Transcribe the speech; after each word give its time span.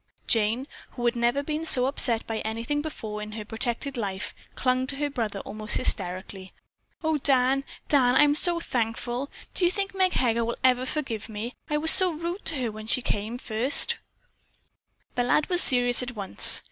Jane, 0.25 0.65
who 0.93 1.05
had 1.05 1.15
never 1.15 1.43
been 1.43 1.63
so 1.63 1.85
upset 1.85 2.25
by 2.25 2.39
anything 2.39 2.81
before 2.81 3.21
in 3.21 3.33
her 3.33 3.45
protected 3.45 3.97
life, 3.97 4.33
clung 4.55 4.87
to 4.87 4.95
her 4.95 5.11
brother 5.11 5.41
almost 5.41 5.77
hysterically. 5.77 6.53
"Oh, 7.03 7.19
Dan, 7.19 7.63
Dan, 7.87 8.15
I 8.15 8.23
am 8.23 8.33
so 8.33 8.59
thankful! 8.59 9.29
Do 9.53 9.63
you 9.63 9.69
think 9.69 9.93
Meg 9.93 10.13
Heger 10.13 10.43
will 10.43 10.57
ever 10.63 10.87
forgive 10.87 11.29
me? 11.29 11.53
I 11.69 11.77
was 11.77 11.91
so 11.91 12.09
rude 12.13 12.43
to 12.45 12.55
her 12.63 12.71
when 12.71 12.87
she 12.87 13.01
first 13.37 13.89
came." 13.91 13.99
The 15.13 15.23
lad 15.23 15.47
was 15.49 15.61
serious 15.61 16.01
at 16.01 16.15
once. 16.15 16.59